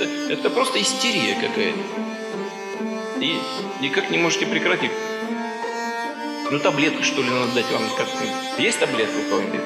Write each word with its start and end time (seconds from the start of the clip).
Это, 0.00 0.32
это 0.32 0.50
просто 0.50 0.80
истерия 0.80 1.34
какая-то. 1.34 1.78
И 3.20 3.36
никак 3.82 4.10
не 4.10 4.16
можете 4.16 4.46
прекратить. 4.46 4.92
Ну, 6.50 6.58
таблетку, 6.58 7.02
что 7.02 7.22
ли, 7.22 7.28
надо 7.28 7.52
дать 7.52 7.70
вам 7.70 7.82
как-то. 7.96 8.62
Есть 8.62 8.80
таблетка 8.80 9.14
у 9.18 9.30
кого-нибудь? 9.30 9.60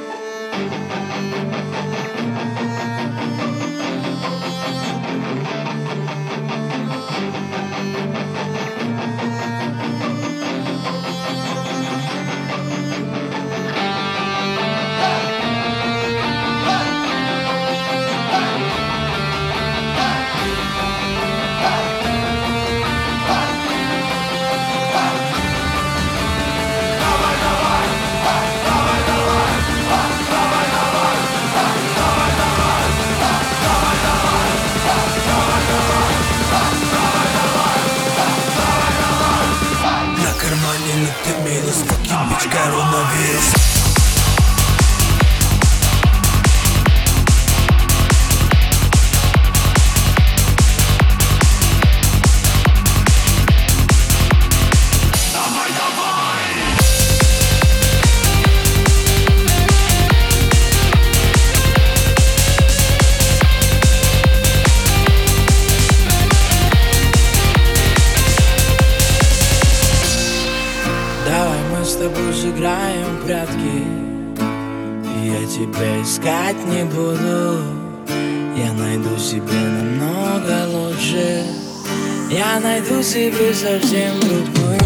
Себе 83.02 83.54
совсем 83.54 84.20
другую. 84.20 84.78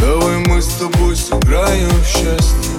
Давай 0.00 0.36
мы 0.46 0.62
с 0.62 0.68
тобой 0.74 1.16
сыграем 1.16 1.88
в 1.88 2.06
счастье. 2.06 2.72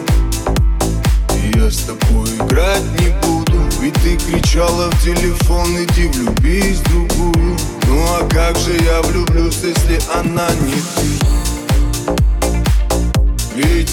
Я 1.55 1.69
с 1.69 1.83
тобой 1.83 2.29
играть 2.37 2.83
не 2.99 3.09
буду. 3.27 3.59
Ведь 3.81 3.95
ты 3.95 4.17
кричала 4.17 4.89
в 4.89 5.03
телефон, 5.03 5.67
иди 5.83 6.07
влюбись 6.07 6.77
в 6.77 6.89
другую. 6.89 7.57
Ну 7.87 8.03
а 8.19 8.27
как 8.29 8.57
же 8.57 8.73
я 8.83 9.01
влюблюсь, 9.01 9.59
если 9.63 9.99
она 10.13 10.47
не 10.61 10.73
ты 10.73 11.36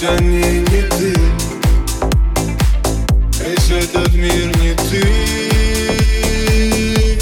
они 0.06 0.64
этот 3.74 4.14
мир 4.14 4.56
не 4.58 4.74
ты 4.74 5.02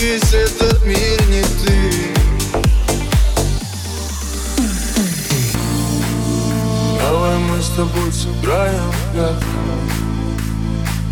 Весь 0.01 0.35
этот 0.35 0.85
мир 0.85 1.23
не 1.29 1.43
ты 1.43 1.77
Давай 7.01 7.39
мы 7.39 7.63
с 7.63 7.69
тобой 7.71 8.13
сыграем 8.13 8.93
в 9.15 9.17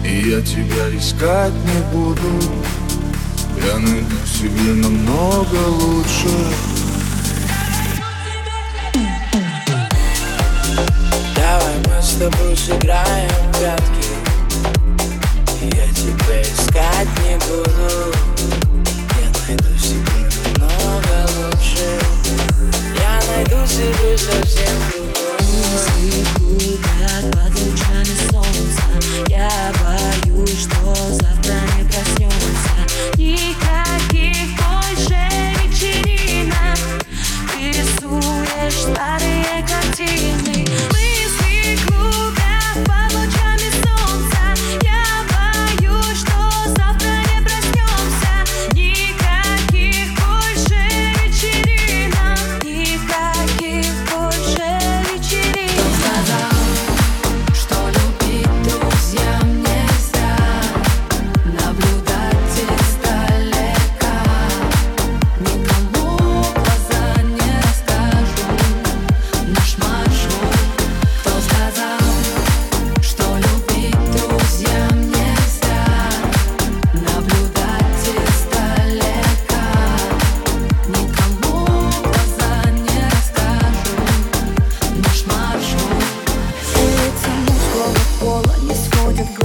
И 0.06 0.30
я 0.30 0.40
тебя 0.42 0.96
искать 0.96 1.52
не 1.52 1.80
буду 1.92 2.30
Я 3.66 3.78
найду 3.78 4.16
себе 4.26 4.74
намного 4.74 5.56
лучше 5.68 6.69
с 12.10 12.14
тобой 12.14 12.56
сыграем 12.56 13.30
в 13.30 13.58
прятки 13.58 13.99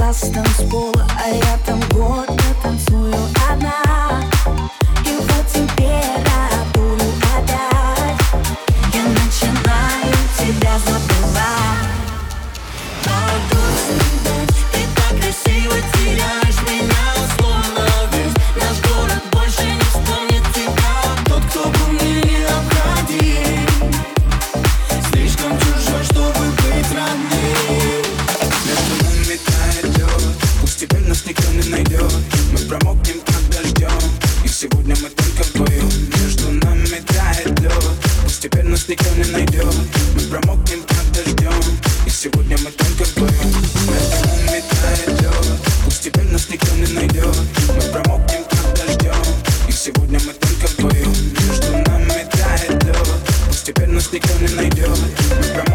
нас 0.06 0.20
с 0.20 0.30
танцпола, 0.30 1.04
а 1.24 1.28
я 1.28 1.58
там 1.66 1.80
гордо 1.90 2.36
танцую 2.62 3.12
одна. 3.50 4.15
They 54.16 54.20
come 54.20 54.44
and 54.44 54.58
they 54.58 54.68
do. 54.70 55.65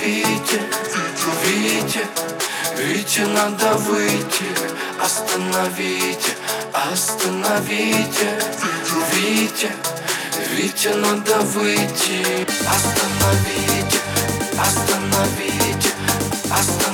Вите, 0.00 0.60
Вите, 1.44 2.06
Вите 2.76 3.26
надо 3.26 3.74
выйти. 3.74 4.44
Остановите, 5.02 6.36
остановите, 6.92 8.38
Вите, 9.12 9.72
Вите, 10.52 10.94
надо 10.94 11.40
выйти. 11.40 12.46
Остановите, 12.66 14.00
остановите, 14.60 15.92
остановите. 16.50 16.87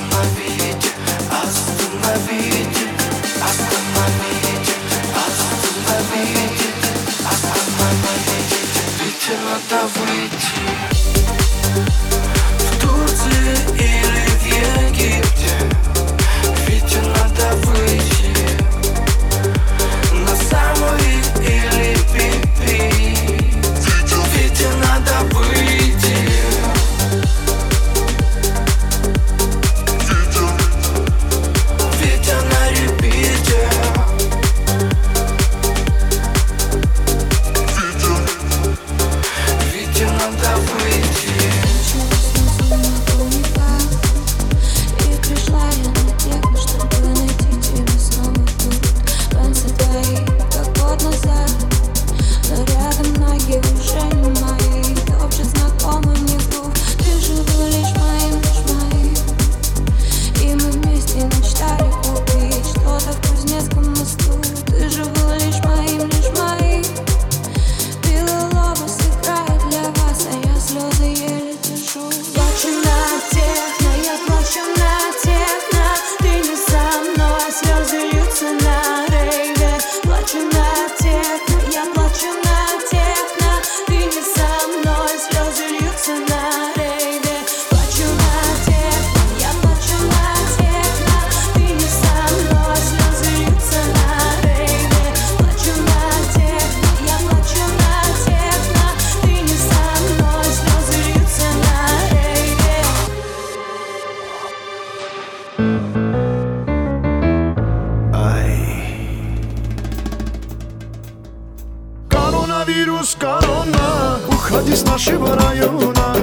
Беларусь 113.05 113.17
корона, 113.19 114.19
уходи 114.27 114.75
с 114.75 114.83
нашего 114.83 115.35
района. 115.35 116.15